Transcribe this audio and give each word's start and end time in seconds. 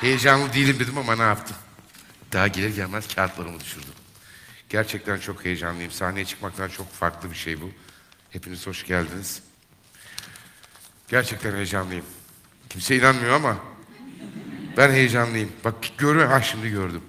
Heyecanlı 0.00 0.52
değilim 0.52 0.76
dedim 0.80 0.98
ama 0.98 1.16
ne 1.16 1.22
yaptım? 1.22 1.56
Daha 2.32 2.48
gelir 2.48 2.74
gelmez 2.74 3.14
kağıtlarımı 3.14 3.60
düşürdüm. 3.60 3.94
Gerçekten 4.68 5.18
çok 5.18 5.44
heyecanlıyım. 5.44 5.92
Sahneye 5.92 6.24
çıkmaktan 6.24 6.68
çok 6.68 6.92
farklı 6.92 7.30
bir 7.30 7.36
şey 7.36 7.60
bu. 7.60 7.70
Hepiniz 8.30 8.66
hoş 8.66 8.86
geldiniz. 8.86 9.42
Gerçekten 11.08 11.54
heyecanlıyım. 11.54 12.04
Kimse 12.68 12.96
inanmıyor 12.96 13.34
ama 13.34 13.56
ben 14.76 14.90
heyecanlıyım. 14.90 15.52
Bak 15.64 15.74
görüyor, 15.98 16.28
ha 16.28 16.42
şimdi 16.42 16.70
gördüm. 16.70 17.02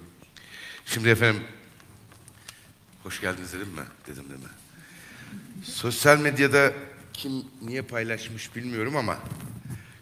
Şimdi 0.86 1.08
efendim, 1.08 1.42
hoş 3.02 3.20
geldiniz 3.20 3.52
dedim 3.52 3.68
mi? 3.68 3.82
Dedim 4.06 4.24
değil 4.30 4.40
mi? 4.40 4.48
Sosyal 5.64 6.18
medyada 6.18 6.72
kim 7.12 7.32
niye 7.62 7.82
paylaşmış 7.82 8.56
bilmiyorum 8.56 8.96
ama 8.96 9.18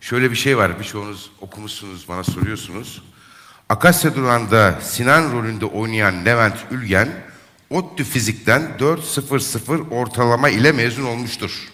şöyle 0.01 0.31
bir 0.31 0.37
şey 0.37 0.59
var. 0.59 0.79
Birçoğunuz 0.81 1.31
okumuşsunuz, 1.41 2.09
bana 2.09 2.25
soruyorsunuz. 2.25 3.03
Akasya 3.69 4.15
Duran'da 4.15 4.79
Sinan 4.83 5.33
rolünde 5.33 5.65
oynayan 5.65 6.25
Levent 6.25 6.57
Ülgen, 6.71 7.09
ODTÜ 7.71 8.05
Fizik'ten 8.05 8.63
4.00 8.79 9.89
ortalama 9.91 10.49
ile 10.49 10.73
mezun 10.73 11.05
olmuştur. 11.05 11.69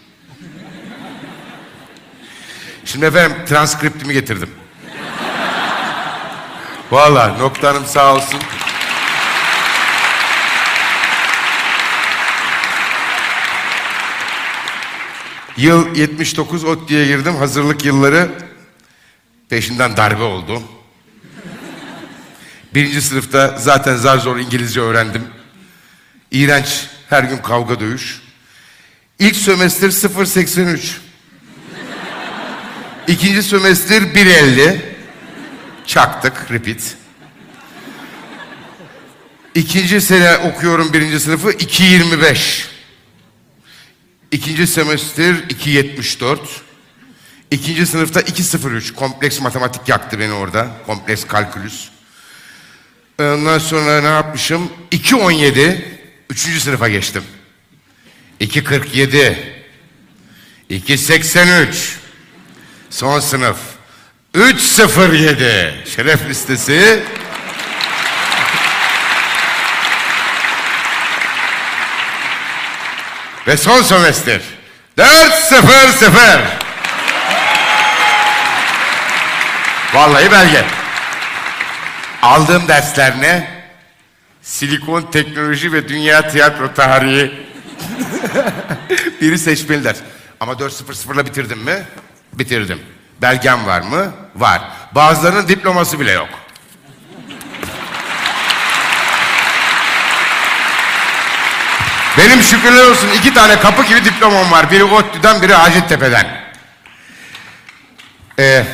Şimdi 2.85 3.05
efendim 3.05 3.37
transkriptimi 3.45 4.13
getirdim. 4.13 4.49
Vallahi 6.91 7.39
noktanım 7.39 7.85
sağ 7.85 8.15
olsun. 8.15 8.39
Yıl 15.57 15.95
79 15.95 16.63
ODTÜ'ye 16.63 17.05
girdim. 17.05 17.35
Hazırlık 17.35 17.85
yılları 17.85 18.31
peşinden 19.49 19.97
darbe 19.97 20.23
oldu. 20.23 20.63
Birinci 22.73 23.01
sınıfta 23.01 23.57
zaten 23.59 23.95
zar 23.95 24.17
zor 24.17 24.37
İngilizce 24.37 24.81
öğrendim. 24.81 25.27
İğrenç 26.31 26.87
her 27.09 27.23
gün 27.23 27.37
kavga 27.37 27.79
dövüş. 27.79 28.21
İlk 29.19 29.35
sömestr 29.35 29.85
0.83. 29.85 30.97
İkinci 33.07 33.43
sömestr 33.43 33.93
1.50. 33.93 34.77
Çaktık, 35.85 36.51
repeat. 36.51 36.95
İkinci 39.55 40.01
sene 40.01 40.37
okuyorum 40.37 40.93
birinci 40.93 41.19
sınıfı 41.19 41.51
2.25. 41.51 42.76
İkinci 44.37 44.67
semestr 44.67 45.19
2.74. 45.19 46.37
İkinci 47.51 47.85
sınıfta 47.85 48.21
2.03. 48.21 48.93
Kompleks 48.93 49.41
matematik 49.41 49.89
yaktı 49.89 50.19
beni 50.19 50.33
orada. 50.33 50.67
Kompleks 50.85 51.25
kalkülüs. 51.25 51.89
Ondan 53.19 53.57
sonra 53.57 54.01
ne 54.01 54.07
yapmışım? 54.07 54.71
2.17. 54.91 55.81
Üçüncü 56.29 56.59
sınıfa 56.59 56.89
geçtim. 56.89 57.23
2.47. 58.41 59.35
2.83. 60.69 61.95
Son 62.89 63.19
sınıf. 63.19 63.57
3.07. 64.33 65.85
Şeref 65.85 66.29
listesi. 66.29 67.03
Ve 73.47 73.57
son 73.57 73.81
sömestr. 73.81 74.41
4.00. 74.97 76.39
Vallahi 79.93 80.31
belge. 80.31 80.65
Aldığım 82.21 82.67
dersler 82.67 83.21
ne? 83.21 83.49
Silikon 84.41 85.01
teknoloji 85.01 85.73
ve 85.73 85.89
dünya 85.89 86.29
tiyatro 86.29 86.73
tarihi. 86.73 87.47
Biri 89.21 89.39
seçmeli 89.39 89.83
ders. 89.83 89.97
Ama 90.39 90.53
4.00'la 90.53 91.25
bitirdim 91.25 91.59
mi? 91.59 91.83
Bitirdim. 92.33 92.79
Belgem 93.21 93.65
var 93.65 93.81
mı? 93.81 94.13
Var. 94.35 94.61
Bazılarının 94.95 95.47
diploması 95.47 95.99
bile 95.99 96.11
yok. 96.11 96.29
Benim 102.17 102.41
şükürler 102.41 102.83
olsun 102.83 103.07
iki 103.17 103.33
tane 103.33 103.59
kapı 103.59 103.83
gibi 103.83 104.05
diplomam 104.05 104.51
var. 104.51 104.71
Biri 104.71 104.83
ODTÜ'den, 104.83 105.41
biri 105.41 105.53
Hacettepe'den. 105.53 106.27
Ee, 108.39 108.65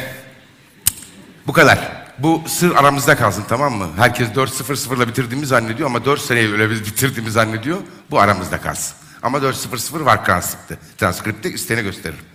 bu 1.48 1.54
kadar. 1.54 2.04
Bu 2.20 2.44
sır 2.48 2.76
aramızda 2.76 3.16
kalsın 3.16 3.46
tamam 3.50 3.74
mı? 3.74 3.90
Herkes 3.98 4.28
4-0-0'la 4.28 5.08
bitirdiğimi 5.08 5.46
zannediyor 5.46 5.90
ama 5.90 6.06
4 6.06 6.22
seneyi 6.22 6.52
öyle 6.52 6.70
bitirdiğimi 6.70 7.32
zannediyor. 7.32 7.78
Bu 8.12 8.20
aramızda 8.20 8.62
kalsın. 8.62 8.96
Ama 9.22 9.38
4-0-0 9.38 10.06
var 10.06 10.26
transkripte. 10.26 10.78
Transkripte 10.98 11.52
isteyene 11.52 11.84
gösteririm. 11.84 12.26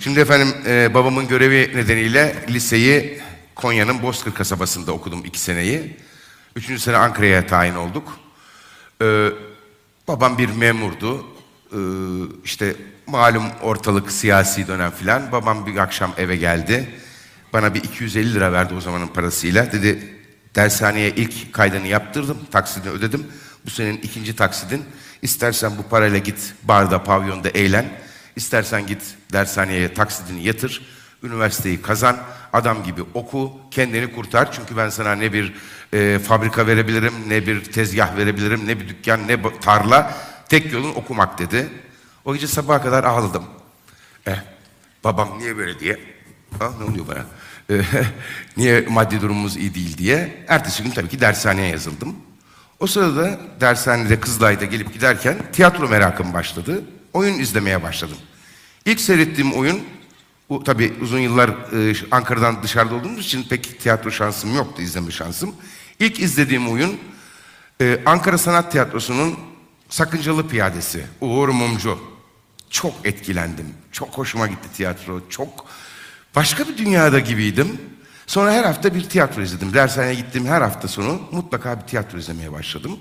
Şimdi 0.00 0.20
efendim 0.20 0.54
e, 0.66 0.94
babamın 0.94 1.28
görevi 1.28 1.72
nedeniyle 1.76 2.44
liseyi 2.48 3.22
Konya'nın 3.54 4.02
Bozkır 4.02 4.34
kasabasında 4.34 4.92
okudum 4.92 5.24
iki 5.24 5.38
seneyi. 5.38 5.96
Üçüncü 6.56 6.80
sene 6.80 6.96
Ankara'ya 6.96 7.46
tayin 7.46 7.74
olduk. 7.74 8.18
Ee, 9.02 9.28
babam 10.08 10.38
bir 10.38 10.48
memurdu. 10.48 11.26
Ee, 11.72 11.76
işte 12.44 12.76
malum 13.06 13.44
ortalık 13.62 14.12
siyasi 14.12 14.68
dönem 14.68 14.90
filan. 14.90 15.32
Babam 15.32 15.66
bir 15.66 15.76
akşam 15.76 16.12
eve 16.16 16.36
geldi. 16.36 16.90
Bana 17.52 17.74
bir 17.74 17.82
250 17.82 18.34
lira 18.34 18.52
verdi 18.52 18.74
o 18.74 18.80
zamanın 18.80 19.06
parasıyla. 19.06 19.72
Dedi 19.72 20.16
dershaneye 20.54 21.10
ilk 21.10 21.52
kaydını 21.52 21.86
yaptırdım. 21.86 22.38
Taksidini 22.50 22.92
ödedim. 22.92 23.26
Bu 23.66 23.70
senin 23.70 23.96
ikinci 23.96 24.36
taksidin. 24.36 24.84
İstersen 25.22 25.72
bu 25.78 25.82
parayla 25.82 26.18
git 26.18 26.54
barda, 26.62 27.02
pavyonda 27.02 27.48
eğlen. 27.48 27.88
İstersen 28.36 28.86
git 28.86 29.02
dershaneye 29.32 29.94
taksidini 29.94 30.44
yatır. 30.44 30.82
Üniversiteyi 31.22 31.82
kazan. 31.82 32.16
Adam 32.54 32.84
gibi 32.84 33.02
oku. 33.14 33.52
Kendini 33.70 34.12
kurtar. 34.12 34.52
Çünkü 34.52 34.76
ben 34.76 34.88
sana 34.88 35.12
ne 35.12 35.32
bir 35.32 35.54
e, 35.92 36.18
fabrika 36.18 36.66
verebilirim, 36.66 37.14
ne 37.28 37.46
bir 37.46 37.64
tezgah 37.64 38.16
verebilirim, 38.16 38.66
ne 38.66 38.80
bir 38.80 38.88
dükkan, 38.88 39.28
ne 39.28 39.42
tarla. 39.60 40.14
Tek 40.48 40.72
yolun 40.72 40.94
okumak 40.94 41.38
dedi. 41.38 41.68
O 42.24 42.34
gece 42.34 42.46
sabaha 42.46 42.82
kadar 42.82 43.04
ağladım. 43.04 43.44
Eh, 44.26 44.36
babam 45.04 45.38
niye 45.38 45.56
böyle 45.56 45.80
diye. 45.80 46.00
Ha, 46.58 46.70
ne 46.78 46.84
oluyor 46.84 47.06
bana? 47.08 47.26
Eh, 47.70 47.84
niye 48.56 48.80
maddi 48.88 49.20
durumumuz 49.20 49.56
iyi 49.56 49.74
değil 49.74 49.98
diye. 49.98 50.44
Ertesi 50.48 50.82
gün 50.82 50.90
tabii 50.90 51.08
ki 51.08 51.20
dershaneye 51.20 51.68
yazıldım. 51.68 52.16
O 52.80 52.86
sırada 52.86 53.40
dershanede 53.60 54.20
Kızılay'da 54.20 54.64
gelip 54.64 54.92
giderken 54.92 55.36
tiyatro 55.52 55.88
merakım 55.88 56.34
başladı. 56.34 56.84
Oyun 57.12 57.38
izlemeye 57.38 57.82
başladım. 57.82 58.16
İlk 58.84 59.00
seyrettiğim 59.00 59.52
oyun, 59.52 59.84
tabii 60.64 60.94
uzun 61.00 61.18
yıllar 61.18 61.48
e, 61.48 61.94
Ankara'dan 62.10 62.62
dışarıda 62.62 62.94
olduğumuz 62.94 63.24
için 63.24 63.42
pek 63.42 63.80
tiyatro 63.80 64.10
şansım 64.10 64.54
yoktu, 64.54 64.82
izleme 64.82 65.10
şansım. 65.10 65.54
İlk 66.00 66.20
izlediğim 66.20 66.68
oyun 66.68 66.98
e, 67.80 68.00
Ankara 68.06 68.38
Sanat 68.38 68.72
Tiyatrosu'nun 68.72 69.38
Sakıncalı 69.88 70.48
Piyadesi, 70.48 71.06
Uğur 71.20 71.48
Mumcu. 71.48 71.98
Çok 72.70 72.94
etkilendim, 73.04 73.66
çok 73.92 74.08
hoşuma 74.08 74.46
gitti 74.46 74.68
tiyatro, 74.76 75.20
çok 75.30 75.66
başka 76.36 76.68
bir 76.68 76.78
dünyada 76.78 77.18
gibiydim. 77.18 77.80
Sonra 78.26 78.52
her 78.52 78.64
hafta 78.64 78.94
bir 78.94 79.08
tiyatro 79.08 79.42
izledim. 79.42 79.74
Dershaneye 79.74 80.14
gittiğim 80.14 80.46
her 80.46 80.62
hafta 80.62 80.88
sonu 80.88 81.22
mutlaka 81.32 81.80
bir 81.80 81.86
tiyatro 81.86 82.18
izlemeye 82.18 82.52
başladım. 82.52 82.98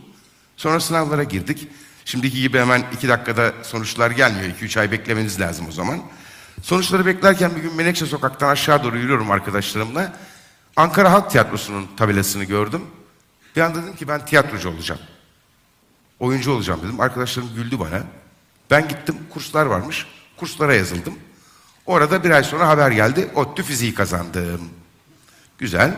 Sonra 0.58 0.80
sınavlara 0.80 1.24
girdik. 1.24 1.68
Şimdiki 2.06 2.42
gibi 2.42 2.60
hemen 2.60 2.84
iki 2.94 3.08
dakikada 3.08 3.54
sonuçlar 3.64 4.12
gelmiyor. 4.12 4.50
İki 4.50 4.66
üç 4.66 4.78
ay 4.78 4.92
beklemeniz 4.92 5.40
lazım 5.40 5.66
o 5.70 5.72
zaman. 5.72 6.02
Sonuçları 6.64 7.06
beklerken 7.06 7.56
bir 7.56 7.62
gün 7.62 7.76
Menekşe 7.76 8.06
Sokak'tan 8.06 8.50
aşağı 8.50 8.84
doğru 8.84 8.98
yürüyorum 8.98 9.32
arkadaşlarımla. 9.32 10.14
Ankara 10.76 11.12
Halk 11.12 11.32
Tiyatrosu'nun 11.32 11.88
tabelasını 11.98 12.44
gördüm. 12.44 12.82
Bir 13.56 13.62
an 13.62 13.76
dedim 13.76 13.96
ki 13.96 14.08
ben 14.08 14.26
tiyatrocu 14.26 14.70
olacağım. 14.70 15.02
Oyuncu 16.20 16.52
olacağım 16.52 16.82
dedim. 16.84 17.02
Arkadaşlarım 17.02 17.56
güldü 17.56 17.80
bana. 17.80 18.04
Ben 18.72 18.88
gittim 18.88 19.16
kurslar 19.30 19.66
varmış. 19.66 20.08
Kurslara 20.38 20.76
yazıldım. 20.76 21.14
Orada 21.86 22.24
bir 22.24 22.32
ay 22.32 22.44
sonra 22.44 22.68
haber 22.68 22.92
geldi. 22.92 23.30
ODTÜ 23.36 23.64
fiziği 23.64 23.94
kazandım. 23.94 24.70
Güzel. 25.58 25.96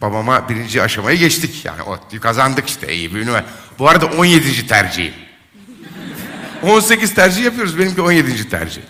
Babama 0.00 0.48
birinci 0.48 0.82
aşamayı 0.82 1.18
geçtik. 1.18 1.64
Yani 1.64 1.82
ODTÜ'yü 1.82 2.20
kazandık 2.20 2.68
işte 2.68 2.94
iyi 2.94 3.14
bir 3.14 3.20
üniversite. 3.20 3.52
Bu 3.78 3.88
arada 3.88 4.06
17. 4.06 4.66
tercihim. 4.66 5.14
18 6.62 7.14
tercih 7.14 7.44
yapıyoruz. 7.44 7.78
Benimki 7.78 8.00
17. 8.00 8.48
tercih. 8.48 8.82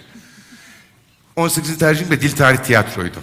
18. 1.40 1.78
tercihim 1.78 2.10
de 2.10 2.20
dil 2.20 2.36
tarih 2.36 2.58
tiyatroydu. 2.58 3.18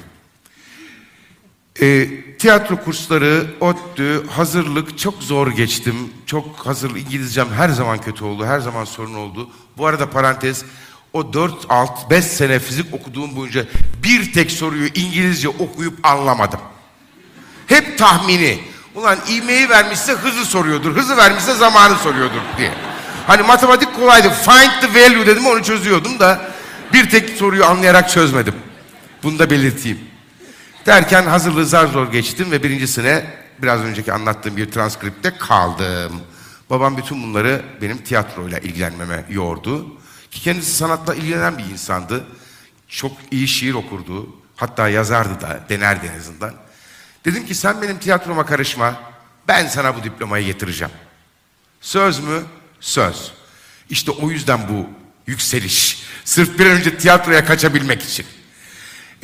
E, 1.82 2.08
tiyatro 2.38 2.84
kursları, 2.84 3.46
ODTÜ, 3.60 4.28
hazırlık 4.28 4.98
çok 5.00 5.24
zor 5.24 5.48
geçtim. 5.48 5.96
Çok 6.26 6.66
hazır, 6.66 6.96
İngilizcem 6.96 7.48
her 7.54 7.70
zaman 7.70 8.02
kötü 8.02 8.24
oldu, 8.24 8.46
her 8.46 8.60
zaman 8.60 8.86
sorun 8.86 9.14
oldu. 9.14 9.50
Bu 9.78 9.86
arada 9.86 10.10
parantez, 10.10 10.66
o 11.14 11.34
4, 11.34 11.54
6, 11.70 12.10
5 12.10 12.26
sene 12.26 12.60
fizik 12.60 12.94
okuduğum 12.94 13.36
boyunca 13.36 13.66
bir 14.04 14.34
tek 14.34 14.52
soruyu 14.52 14.88
İngilizce 14.88 15.50
okuyup 15.50 16.00
anlamadım. 16.04 16.60
Hep 17.68 17.98
tahmini. 17.98 18.60
Ulan 18.96 19.18
ivmeyi 19.30 19.70
vermişse 19.70 20.14
hızı 20.14 20.46
soruyordur, 20.46 20.96
hızı 20.96 21.18
vermişse 21.18 21.54
zamanı 21.54 21.98
soruyordur 21.98 22.42
diye. 22.58 22.72
Hani 23.28 23.42
matematik 23.42 23.96
kolaydı. 23.96 24.30
Find 24.30 24.82
the 24.82 25.02
value 25.02 25.26
dedim 25.26 25.46
onu 25.46 25.64
çözüyordum 25.64 26.20
da 26.20 26.57
bir 26.98 27.10
tek 27.10 27.30
soruyu 27.30 27.66
anlayarak 27.66 28.10
çözmedim. 28.10 28.56
Bunu 29.24 29.40
da 29.40 29.50
belirteyim. 29.50 30.00
Derken 30.86 31.24
hazırlığı 31.24 31.66
zar 31.66 31.88
zor 31.88 32.12
geçtim 32.12 32.52
ve 32.52 32.64
birincisine 32.64 33.26
biraz 33.62 33.82
önceki 33.82 34.14
anlattığım 34.14 34.58
bir 34.58 34.72
transkripte 34.72 35.38
kaldım. 35.38 36.22
Babam 36.70 36.98
bütün 36.98 37.24
bunları 37.24 37.62
benim 37.82 37.98
tiyatroyla 37.98 38.60
ilgilenmeme 38.60 39.26
yordu. 39.30 39.88
Ki 40.32 40.42
kendisi 40.42 40.72
sanatla 40.72 41.16
ilgilenen 41.16 41.58
bir 41.58 41.64
insandı. 41.64 42.28
Çok 42.88 43.12
iyi 43.32 43.48
şiir 43.48 43.74
okurdu. 43.74 44.36
Hatta 44.56 44.90
yazardı 44.90 45.42
da, 45.42 45.60
denerdi 45.70 46.12
en 46.16 46.20
azından. 46.20 46.54
Dedim 47.26 47.46
ki 47.46 47.56
sen 47.56 47.82
benim 47.82 48.00
tiyatroma 48.00 48.46
karışma. 48.46 48.96
Ben 49.48 49.68
sana 49.68 49.96
bu 49.96 50.04
diplomayı 50.04 50.46
getireceğim. 50.46 50.94
Söz 51.82 52.20
mü? 52.20 52.44
Söz. 52.80 53.32
İşte 53.90 54.12
o 54.12 54.30
yüzden 54.32 54.60
bu 54.70 54.90
yükseliş. 55.28 55.97
Sırf 56.28 56.60
bir 56.60 56.66
an 56.66 56.72
önce 56.72 56.98
tiyatroya 56.98 57.46
kaçabilmek 57.46 58.04
için. 58.04 58.26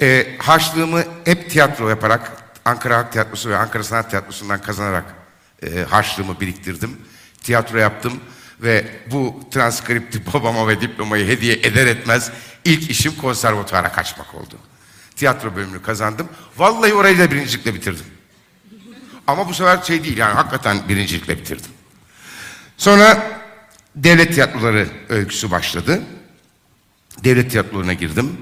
E, 0.01 0.35
harçlığımı 0.39 1.03
hep 1.25 1.49
tiyatro 1.49 1.89
yaparak 1.89 2.31
Ankara 2.65 2.97
Halk 2.97 3.11
Tiyatrosu 3.11 3.49
ve 3.49 3.57
Ankara 3.57 3.83
Sanat 3.83 4.09
Tiyatrosu'ndan 4.09 4.61
kazanarak 4.61 5.05
e, 5.63 5.83
harçlığımı 5.89 6.39
biriktirdim. 6.39 6.97
Tiyatro 7.43 7.77
yaptım 7.77 8.19
ve 8.61 8.85
bu 9.11 9.39
transkripti 9.51 10.33
babama 10.33 10.67
ve 10.67 10.81
diplomayı 10.81 11.27
hediye 11.27 11.53
eder 11.53 11.87
etmez 11.87 12.31
ilk 12.65 12.89
işim 12.89 13.15
konservatuara 13.15 13.91
kaçmak 13.91 14.35
oldu. 14.35 14.57
Tiyatro 15.15 15.55
bölümünü 15.55 15.81
kazandım. 15.81 16.29
Vallahi 16.57 16.93
orayı 16.93 17.19
da 17.19 17.31
birincilikle 17.31 17.73
bitirdim. 17.73 18.05
Ama 19.27 19.49
bu 19.49 19.53
sefer 19.53 19.81
şey 19.81 20.03
değil 20.03 20.17
yani 20.17 20.33
hakikaten 20.33 20.89
birincilikle 20.89 21.37
bitirdim. 21.37 21.71
Sonra 22.77 23.27
devlet 23.95 24.33
tiyatroları 24.33 24.87
öyküsü 25.09 25.51
başladı. 25.51 26.01
Devlet 27.23 27.51
tiyatrolarına 27.51 27.93
girdim. 27.93 28.37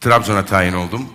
Trabzon'a 0.00 0.44
tayin 0.44 0.72
oldum. 0.72 1.06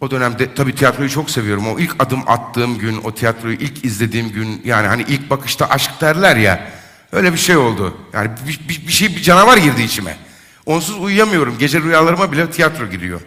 O 0.00 0.10
dönemde 0.10 0.54
tabii 0.54 0.74
tiyatroyu 0.74 1.10
çok 1.10 1.30
seviyorum. 1.30 1.68
O 1.68 1.78
ilk 1.78 1.96
adım 1.98 2.22
attığım 2.26 2.78
gün, 2.78 3.00
o 3.04 3.14
tiyatroyu 3.14 3.54
ilk 3.54 3.84
izlediğim 3.84 4.28
gün 4.28 4.62
yani 4.64 4.86
hani 4.86 5.02
ilk 5.08 5.30
bakışta 5.30 5.70
aşk 5.70 5.90
derler 6.00 6.36
ya. 6.36 6.70
Öyle 7.12 7.32
bir 7.32 7.38
şey 7.38 7.56
oldu. 7.56 7.98
Yani 8.12 8.30
bir, 8.48 8.68
bir, 8.68 8.86
bir 8.86 8.92
şey 8.92 9.08
bir 9.08 9.22
canavar 9.22 9.56
girdi 9.56 9.82
içime. 9.82 10.16
Onsuz 10.66 10.98
uyuyamıyorum. 10.98 11.58
Gece 11.58 11.80
rüyalarıma 11.80 12.32
bile 12.32 12.50
tiyatro 12.50 12.86
giriyor. 12.86 13.20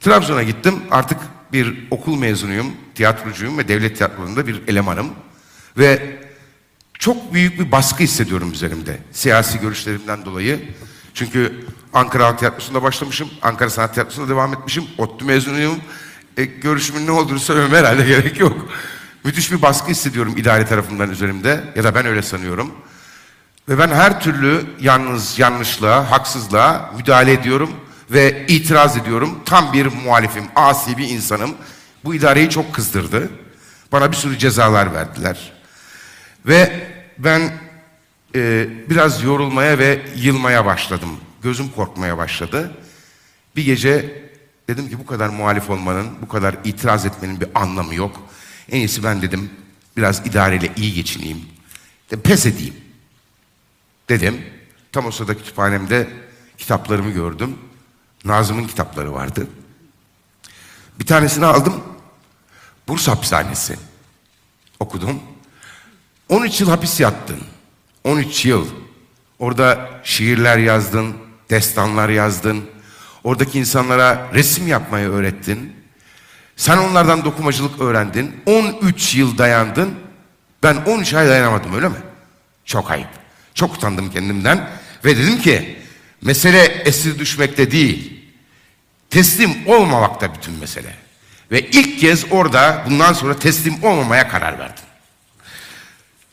Trabzon'a 0.00 0.42
gittim. 0.42 0.74
Artık 0.90 1.18
bir 1.52 1.86
okul 1.90 2.18
mezunuyum, 2.18 2.66
tiyatrocuyum 2.94 3.58
ve 3.58 3.68
devlet 3.68 3.96
tiyatrolarında 3.96 4.46
bir 4.46 4.68
elemanım. 4.68 5.10
Ve 5.78 6.18
çok 6.98 7.34
büyük 7.34 7.60
bir 7.60 7.72
baskı 7.72 8.04
hissediyorum 8.04 8.52
üzerimde. 8.52 8.98
Siyasi 9.12 9.60
görüşlerimden 9.60 10.24
dolayı. 10.24 10.60
Çünkü 11.16 11.64
Ankara 11.92 12.26
Halk 12.26 12.38
Tiyatrosu'nda 12.38 12.82
başlamışım. 12.82 13.30
Ankara 13.42 13.70
Sanat 13.70 13.94
Tiyatrosu'nda 13.94 14.28
devam 14.28 14.54
etmişim. 14.54 14.84
ODTÜ 14.98 15.24
mezunuyum. 15.24 15.80
E, 16.36 16.44
görüşümün 16.44 17.06
ne 17.06 17.10
olduğunu 17.10 17.38
söylememe 17.38 17.76
herhalde 17.76 18.04
gerek 18.06 18.40
yok. 18.40 18.68
Müthiş 19.24 19.52
bir 19.52 19.62
baskı 19.62 19.90
hissediyorum 19.90 20.34
idare 20.36 20.66
tarafından 20.66 21.10
üzerimde. 21.10 21.64
Ya 21.76 21.84
da 21.84 21.94
ben 21.94 22.06
öyle 22.06 22.22
sanıyorum. 22.22 22.74
Ve 23.68 23.78
ben 23.78 23.88
her 23.88 24.20
türlü 24.20 24.64
yalnız 24.80 25.38
yanlışlığa, 25.38 26.10
haksızlığa 26.10 26.92
müdahale 26.96 27.32
ediyorum 27.32 27.70
ve 28.10 28.46
itiraz 28.48 28.96
ediyorum. 28.96 29.38
Tam 29.44 29.72
bir 29.72 29.86
muhalifim, 29.86 30.44
asi 30.54 30.98
bir 30.98 31.08
insanım. 31.08 31.54
Bu 32.04 32.14
idareyi 32.14 32.50
çok 32.50 32.74
kızdırdı. 32.74 33.30
Bana 33.92 34.12
bir 34.12 34.16
sürü 34.16 34.38
cezalar 34.38 34.94
verdiler. 34.94 35.52
Ve 36.46 36.88
ben 37.18 37.52
e, 38.34 38.68
biraz 38.90 39.22
yorulmaya 39.22 39.78
ve 39.78 40.02
yılmaya 40.16 40.66
başladım. 40.66 41.10
Gözüm 41.42 41.68
korkmaya 41.68 42.18
başladı. 42.18 42.78
Bir 43.56 43.64
gece 43.64 44.22
dedim 44.68 44.88
ki 44.88 44.98
bu 44.98 45.06
kadar 45.06 45.28
muhalif 45.28 45.70
olmanın, 45.70 46.08
bu 46.22 46.28
kadar 46.28 46.56
itiraz 46.64 47.06
etmenin 47.06 47.40
bir 47.40 47.48
anlamı 47.54 47.94
yok. 47.94 48.22
En 48.70 48.78
iyisi 48.78 49.04
ben 49.04 49.22
dedim 49.22 49.50
biraz 49.96 50.26
idareyle 50.26 50.72
iyi 50.76 50.94
geçineyim. 50.94 51.46
De, 52.10 52.20
pes 52.20 52.46
edeyim. 52.46 52.74
Dedim. 54.08 54.44
Tam 54.92 55.06
o 55.06 55.10
sırada 55.10 55.36
kütüphanemde 55.36 56.08
kitaplarımı 56.58 57.10
gördüm. 57.10 57.58
Nazım'ın 58.24 58.66
kitapları 58.66 59.14
vardı. 59.14 59.46
Bir 60.98 61.06
tanesini 61.06 61.46
aldım. 61.46 61.82
Bursa 62.88 63.12
hapishanesi. 63.12 63.78
Okudum. 64.80 65.22
13 66.28 66.60
yıl 66.60 66.68
hapis 66.68 67.00
yattın. 67.00 67.40
13 68.06 68.44
yıl. 68.44 68.66
Orada 69.38 69.90
şiirler 70.04 70.58
yazdın, 70.58 71.16
destanlar 71.50 72.08
yazdın. 72.08 72.64
Oradaki 73.24 73.58
insanlara 73.58 74.30
resim 74.34 74.68
yapmayı 74.68 75.08
öğrettin. 75.08 75.72
Sen 76.56 76.76
onlardan 76.76 77.24
dokumacılık 77.24 77.80
öğrendin. 77.80 78.36
13 78.46 79.14
yıl 79.14 79.38
dayandın. 79.38 79.94
Ben 80.62 80.76
13 80.76 81.14
ay 81.14 81.28
dayanamadım 81.28 81.74
öyle 81.74 81.88
mi? 81.88 81.96
Çok 82.64 82.90
ayıp. 82.90 83.08
Çok 83.54 83.74
utandım 83.74 84.10
kendimden. 84.10 84.70
Ve 85.04 85.16
dedim 85.16 85.38
ki 85.38 85.78
mesele 86.22 86.64
esir 86.64 87.18
düşmekte 87.18 87.70
değil. 87.70 88.24
Teslim 89.10 89.50
olmamakta 89.66 90.34
bütün 90.34 90.54
mesele. 90.54 90.94
Ve 91.50 91.60
ilk 91.60 92.00
kez 92.00 92.24
orada 92.30 92.82
bundan 92.86 93.12
sonra 93.12 93.38
teslim 93.38 93.84
olmamaya 93.84 94.28
karar 94.28 94.58
verdim. 94.58 94.84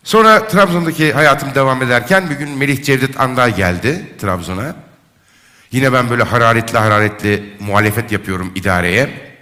Sonra 0.03 0.47
Trabzon'daki 0.47 1.13
hayatım 1.13 1.55
devam 1.55 1.81
ederken 1.81 2.29
bir 2.29 2.35
gün 2.35 2.49
Melih 2.49 2.83
Cevdet 2.83 3.19
Anday 3.19 3.55
geldi 3.55 4.11
Trabzon'a. 4.21 4.75
Yine 5.71 5.93
ben 5.93 6.09
böyle 6.09 6.23
hararetli 6.23 6.77
hararetli 6.77 7.53
muhalefet 7.59 8.11
yapıyorum 8.11 8.51
idareye. 8.55 9.33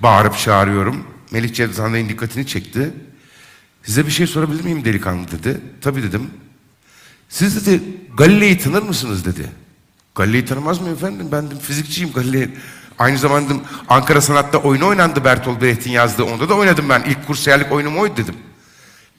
Bağırıp 0.00 0.38
çağırıyorum. 0.38 1.06
Melih 1.30 1.54
Cevdet 1.54 1.80
Anday'ın 1.80 2.08
dikkatini 2.08 2.46
çekti. 2.46 2.90
Size 3.82 4.06
bir 4.06 4.10
şey 4.10 4.26
sorabilir 4.26 4.64
miyim 4.64 4.84
delikanlı 4.84 5.30
dedi. 5.30 5.60
Tabii 5.80 6.02
dedim. 6.02 6.30
Siz 7.28 7.66
dedi 7.66 7.82
Galile'yi 8.16 8.58
tanır 8.58 8.82
mısınız 8.82 9.24
dedi. 9.24 9.48
Galile'yi 10.14 10.44
tanımaz 10.44 10.80
mı 10.80 10.88
efendim? 10.88 11.28
Ben 11.32 11.50
de 11.50 11.54
fizikçiyim 11.58 12.12
Galile. 12.12 12.50
Aynı 12.98 13.18
zamanda 13.18 13.52
Ankara 13.88 14.20
Sanat'ta 14.20 14.58
oyunu 14.58 14.86
oynandı 14.86 15.24
Bertolt 15.24 15.62
Brecht'in 15.62 15.90
yazdığı. 15.90 16.24
Onda 16.24 16.48
da 16.48 16.54
oynadım 16.54 16.88
ben. 16.88 17.02
İlk 17.02 17.26
kursiyerlik 17.26 17.72
oyunum 17.72 17.98
oydu 17.98 18.16
dedim. 18.16 18.34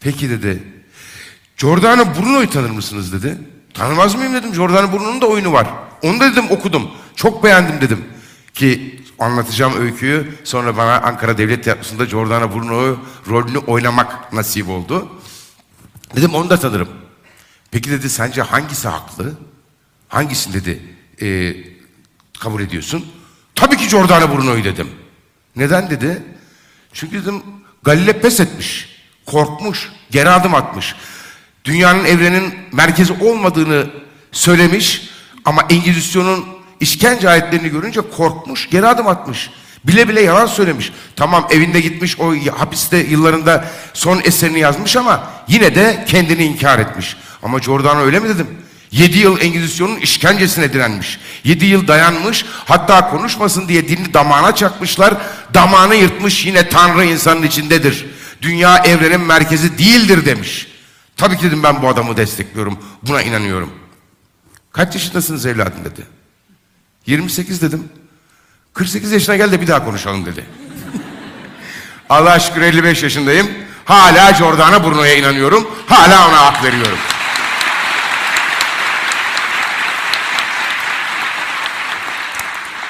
Peki 0.04 0.30
dedi. 0.30 0.64
Giordano 1.58 2.06
Bruno'yu 2.06 2.50
tanır 2.50 2.70
mısınız 2.70 3.14
dedi. 3.14 3.38
Tanımaz 3.74 4.16
mıyım 4.16 4.34
dedim. 4.34 4.54
Giordano 4.54 4.92
Bruno'nun 4.92 5.22
da 5.22 5.28
oyunu 5.28 5.54
var. 5.54 5.68
Onu 6.02 6.20
da 6.20 6.32
dedim 6.32 6.46
okudum. 6.50 6.92
Çok 7.16 7.44
beğendim 7.44 7.82
dedim. 7.82 8.06
Ki 8.54 9.00
anlatacağım 9.20 9.82
öyküyü 9.82 10.36
sonra 10.44 10.78
bana 10.78 11.02
Ankara 11.02 11.38
Devlet 11.38 11.64
Tiyatrosu'nda 11.64 12.06
Giordano 12.06 12.56
Bruno 12.56 12.98
rolünü 13.30 13.58
oynamak 13.58 14.34
nasip 14.34 14.70
oldu. 14.70 15.08
Dedim 16.16 16.34
onu 16.34 16.50
da 16.50 16.60
tanırım. 16.60 16.90
Peki 17.72 17.92
dedi 17.92 18.10
sence 18.10 18.42
hangisi 18.42 18.88
haklı? 18.88 19.34
Hangisini 20.08 20.54
dedi 20.54 20.82
e, 21.22 21.56
kabul 22.40 22.62
ediyorsun? 22.62 23.06
Tabii 23.56 23.78
ki 23.78 23.88
Giordano 23.88 24.38
Bruno'yu 24.38 24.64
dedim. 24.64 24.90
Neden 25.56 25.90
dedi? 25.90 26.24
Çünkü 26.94 27.22
dedim 27.22 27.42
Galile 27.84 28.22
pes 28.22 28.40
etmiş. 28.40 28.93
Korkmuş, 29.26 29.92
geri 30.12 30.30
adım 30.30 30.56
atmış. 30.56 30.96
Dünyanın 31.66 32.06
evrenin 32.06 32.54
merkezi 32.72 33.14
olmadığını 33.14 33.88
söylemiş 34.32 35.10
ama 35.46 35.66
Engizisyon'un 35.70 36.46
işkence 36.80 37.30
ayetlerini 37.30 37.70
görünce 37.70 38.02
korkmuş, 38.18 38.70
geri 38.70 38.88
adım 38.88 39.08
atmış. 39.08 39.50
Bile 39.84 40.10
bile 40.10 40.22
yalan 40.22 40.46
söylemiş. 40.46 40.92
Tamam 41.16 41.48
evinde 41.52 41.80
gitmiş 41.80 42.20
o 42.20 42.36
hapiste 42.58 42.98
yıllarında 42.98 43.66
son 43.94 44.22
eserini 44.24 44.60
yazmış 44.60 44.96
ama 44.96 45.24
yine 45.48 45.76
de 45.76 46.06
kendini 46.08 46.44
inkar 46.44 46.80
etmiş. 46.80 47.18
Ama 47.44 47.60
Giordano 47.60 48.02
öyle 48.02 48.20
mi 48.20 48.30
dedim? 48.30 48.48
Yedi 48.92 49.18
yıl 49.18 49.42
Engizisyon'un 49.42 49.96
işkencesine 49.96 50.74
direnmiş. 50.74 51.20
Yedi 51.44 51.66
yıl 51.66 51.88
dayanmış. 51.88 52.46
Hatta 52.66 53.10
konuşmasın 53.10 53.68
diye 53.68 53.88
dilini 53.88 54.14
damağına 54.14 54.56
çakmışlar. 54.56 55.14
Damağını 55.54 55.96
yırtmış 55.96 56.46
yine 56.46 56.70
Tanrı 56.70 57.06
insanın 57.06 57.44
içindedir. 57.44 58.06
Dünya 58.44 58.78
evrenin 58.78 59.22
merkezi 59.22 59.78
değildir 59.78 60.26
demiş. 60.26 60.68
Tabii 61.18 61.38
ki 61.38 61.44
dedim 61.44 61.64
ben 61.64 61.82
bu 61.82 61.88
adamı 61.88 62.18
destekliyorum. 62.18 62.80
Buna 63.04 63.22
inanıyorum. 63.22 63.74
Kaç 64.72 64.94
yaşındasınız 64.94 65.46
evladım 65.46 65.86
dedi. 65.86 66.08
28 67.06 67.62
dedim. 67.62 67.90
48 68.74 69.12
yaşına 69.12 69.36
gel 69.36 69.52
de 69.52 69.62
bir 69.62 69.68
daha 69.68 69.86
konuşalım 69.86 70.26
dedi. 70.26 70.46
Allah 72.10 72.40
şükür 72.40 72.62
55 72.62 73.04
yaşındayım. 73.04 73.48
Hala 73.86 74.32
Giordano 74.32 74.84
Bruno'ya 74.84 75.16
inanıyorum. 75.16 75.68
Hala 75.88 76.30
ona 76.30 76.46
hak 76.46 76.64
veriyorum. 76.64 76.98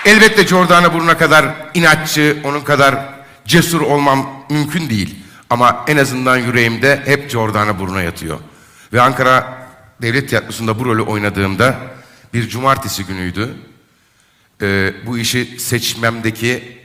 Elbette 0.06 0.44
Giordano 0.44 0.94
Bruno 0.94 1.18
kadar 1.18 1.46
inatçı, 1.74 2.38
onun 2.44 2.62
kadar 2.62 2.96
cesur 3.46 3.82
olmam 3.82 4.46
mümkün 4.50 4.90
değil. 4.90 5.23
Ama 5.54 5.86
en 5.88 5.98
azından 5.98 6.38
yüreğimde 6.38 7.02
hep 7.06 7.32
Giordano 7.32 7.80
Bruno 7.80 8.00
yatıyor. 8.00 8.40
Ve 8.94 9.02
Ankara 9.02 9.68
Devlet 10.02 10.30
Tiyatrosu'nda 10.30 10.80
bu 10.80 10.86
rolü 10.86 11.02
oynadığımda 11.02 11.78
bir 12.34 12.50
cumartesi 12.50 13.06
günüydü. 13.06 13.56
Ee, 14.62 14.94
bu 15.06 15.18
işi 15.18 15.60
seçmemdeki, 15.60 16.78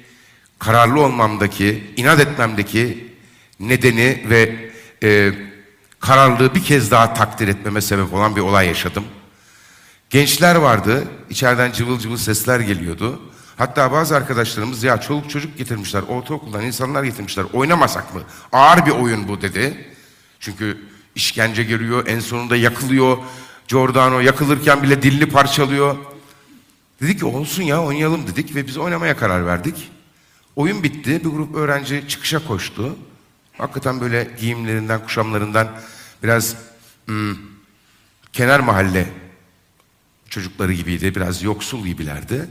kararlı 0.59 1.01
olmamdaki, 1.01 1.93
inat 1.97 2.21
etmemdeki 2.21 3.15
nedeni 3.61 4.25
ve 4.31 4.71
e, 5.03 5.33
kararlılığı 6.01 6.55
bir 6.55 6.65
kez 6.65 6.91
daha 6.91 7.15
takdir 7.15 7.49
etmeme 7.49 7.81
sebep 7.81 8.15
olan 8.15 8.37
bir 8.37 8.41
olay 8.41 8.67
yaşadım. 8.67 9.05
Gençler 10.11 10.55
vardı, 10.55 11.05
içeriden 11.31 11.73
cıvıl 11.73 11.99
cıvıl 11.99 12.17
sesler 12.17 12.61
geliyordu. 12.61 13.28
Hatta 13.59 13.93
bazı 13.93 14.17
arkadaşlarımız 14.17 14.83
ya 14.83 15.01
çoluk 15.01 15.31
çocuk 15.31 15.59
getirmişler, 15.59 16.03
ortaokuldan 16.03 16.65
insanlar 16.65 17.05
getirmişler, 17.05 17.47
oynamasak 17.53 18.15
mı? 18.15 18.23
Ağır 18.53 18.87
bir 18.87 18.91
oyun 18.91 19.29
bu 19.29 19.43
dedi. 19.43 19.89
Çünkü 20.41 20.79
işkence 21.15 21.63
görüyor, 21.63 22.07
en 22.07 22.21
sonunda 22.21 22.57
yakılıyor. 22.57 23.19
Giordano 23.69 24.21
yakılırken 24.21 24.83
bile 24.83 25.03
dilini 25.03 25.27
parçalıyor. 25.27 25.97
Dedik 27.03 27.19
ki 27.19 27.25
olsun 27.25 27.63
ya 27.63 27.83
oynayalım 27.83 28.27
dedik 28.27 28.55
ve 28.55 28.67
biz 28.67 28.77
oynamaya 28.77 29.17
karar 29.17 29.47
verdik. 29.47 29.91
Oyun 30.57 30.83
bitti, 30.83 31.25
bir 31.25 31.31
grup 31.31 31.55
öğrenci 31.55 32.05
çıkışa 32.09 32.47
koştu. 32.47 32.97
Hakikaten 33.59 34.01
böyle 34.01 34.31
giyimlerinden, 34.41 35.03
kuşamlarından 35.03 35.69
biraz 36.23 36.57
hmm, 37.07 37.37
kenar 38.33 38.61
mahalle 38.61 39.09
çocukları 40.29 40.73
gibiydi, 40.73 41.15
biraz 41.15 41.43
yoksul 41.43 41.87
gibilerdi. 41.87 42.49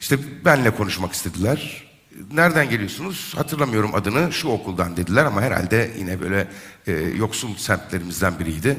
İşte 0.00 0.44
benle 0.44 0.70
konuşmak 0.70 1.12
istediler. 1.12 1.88
Nereden 2.32 2.70
geliyorsunuz? 2.70 3.34
Hatırlamıyorum 3.36 3.94
adını. 3.94 4.32
Şu 4.32 4.48
okuldan 4.48 4.96
dediler 4.96 5.24
ama 5.24 5.42
herhalde 5.42 5.90
yine 5.98 6.20
böyle 6.20 6.48
e, 6.86 6.92
yoksul 6.92 7.56
semtlerimizden 7.56 8.38
biriydi. 8.38 8.76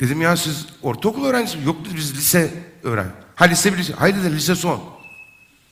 Dedim 0.00 0.22
ya 0.22 0.36
siz 0.36 0.66
ortaokul 0.82 1.24
öğrencisi? 1.24 1.58
Yok 1.64 1.84
dedi 1.84 1.96
biz 1.96 2.16
lise 2.16 2.54
öğren. 2.82 3.06
Ha 3.34 3.44
lise 3.44 3.72
bir 3.72 3.78
lise. 3.78 3.92
Hayır 3.92 4.16
dedi 4.16 4.36
lise 4.36 4.54
son. 4.54 4.82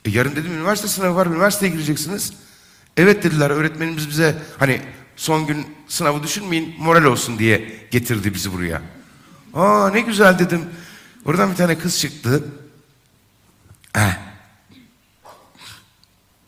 E, 0.04 0.11
yarın 0.11 0.37
dedim 0.37 0.52
üniversite 0.52 0.88
sınavı 0.88 1.16
var. 1.16 1.26
Üniversiteye 1.26 1.73
gireceksiniz. 1.73 2.33
Evet 2.97 3.25
dediler 3.25 3.50
öğretmenimiz 3.50 4.09
bize 4.09 4.35
hani 4.59 4.81
son 5.16 5.47
gün 5.47 5.66
sınavı 5.88 6.23
düşünmeyin 6.23 6.75
moral 6.78 7.04
olsun 7.04 7.38
diye 7.38 7.73
getirdi 7.90 8.35
bizi 8.35 8.52
buraya. 8.52 8.83
Aa 9.54 9.90
ne 9.90 10.00
güzel 10.00 10.38
dedim. 10.38 10.61
Oradan 11.25 11.50
bir 11.50 11.57
tane 11.57 11.78
kız 11.78 11.99
çıktı. 11.99 12.45
Eh. 13.97 14.31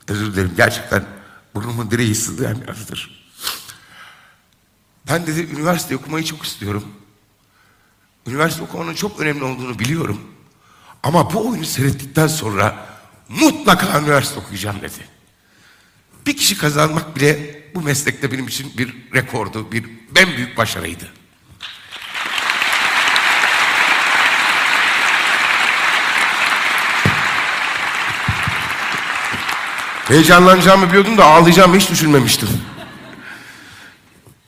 Özür 0.08 0.32
dilerim 0.32 0.52
gerçekten 0.56 1.04
burnumun 1.54 1.90
direği 1.90 2.14
sızlayan 2.14 2.62
birazdır. 2.62 3.24
Ben 5.10 5.26
dedi 5.26 5.40
üniversite 5.40 5.96
okumayı 5.96 6.24
çok 6.24 6.44
istiyorum. 6.44 6.84
Üniversite 8.26 8.62
okumanın 8.62 8.94
çok 8.94 9.20
önemli 9.20 9.44
olduğunu 9.44 9.78
biliyorum. 9.78 10.20
Ama 11.02 11.34
bu 11.34 11.50
oyunu 11.50 11.64
seyrettikten 11.64 12.26
sonra 12.26 12.86
mutlaka 13.28 14.00
üniversite 14.00 14.40
okuyacağım 14.40 14.76
dedi. 14.82 15.08
Bir 16.26 16.36
kişi 16.36 16.58
kazanmak 16.58 17.16
bile 17.16 17.62
bu 17.74 17.82
meslekte 17.82 18.32
benim 18.32 18.48
için 18.48 18.78
bir 18.78 19.12
rekordu, 19.14 19.72
bir 19.72 19.84
ben 20.14 20.36
büyük 20.36 20.56
başarıydı. 20.56 21.08
Heyecanlanacağımı 30.08 30.88
biliyordum 30.88 31.18
da 31.18 31.24
ağlayacağımı 31.24 31.76
hiç 31.76 31.90
düşünmemiştim. 31.90 32.48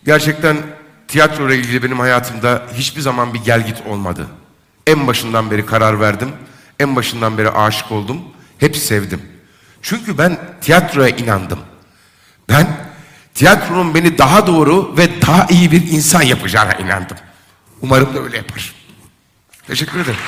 Gerçekten 0.05 0.57
tiyatro 1.09 1.49
ile 1.49 1.57
ilgili 1.57 1.83
benim 1.83 1.99
hayatımda 1.99 2.63
hiçbir 2.75 3.01
zaman 3.01 3.35
bir 3.35 3.39
gel 3.39 3.67
git 3.67 3.87
olmadı. 3.87 4.27
En 4.87 5.07
başından 5.07 5.51
beri 5.51 5.67
karar 5.67 6.01
verdim. 6.01 6.33
En 6.81 6.97
başından 6.97 7.39
beri 7.39 7.51
aşık 7.51 7.93
oldum. 7.93 8.23
Hep 8.59 8.77
sevdim. 8.77 9.23
Çünkü 9.83 10.19
ben 10.19 10.39
tiyatroya 10.61 11.09
inandım. 11.09 11.59
Ben 12.49 12.67
tiyatronun 13.35 13.95
beni 13.95 14.19
daha 14.19 14.47
doğru 14.47 14.97
ve 14.97 15.23
daha 15.23 15.47
iyi 15.47 15.73
bir 15.73 15.93
insan 15.93 16.23
yapacağına 16.23 16.73
inandım. 16.73 17.17
Umarım 17.83 18.15
da 18.15 18.21
öyle 18.21 18.37
yapar. 18.37 18.75
Teşekkür 19.67 20.01
ederim. 20.01 20.19